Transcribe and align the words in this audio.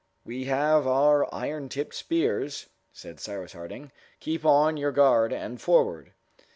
"We 0.25 0.45
have 0.45 0.87
our 0.87 1.31
iron 1.31 1.69
tipped 1.69 1.93
spears," 1.93 2.67
said 2.91 3.19
Cyrus 3.19 3.53
Harding. 3.53 3.91
"Keep 4.19 4.43
on 4.43 4.75
your 4.75 4.91
guard, 4.91 5.31
and 5.31 5.61
forward!" 5.61 6.13